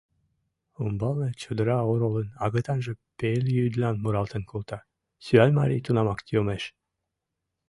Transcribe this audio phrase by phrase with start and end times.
[0.83, 4.79] Умбалне чодыра оролын агытанже пелйӱдлан муралтен колта,
[5.25, 6.63] Сӱанмарий тунамак йомеш...»